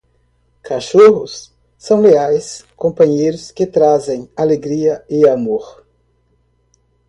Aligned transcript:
Cachorros 0.63 1.53
são 1.77 2.01
leais 2.01 2.65
companheiros 2.75 3.51
que 3.51 3.67
trazem 3.67 4.27
alegria 4.35 5.05
e 5.07 5.27
amor. 5.29 5.85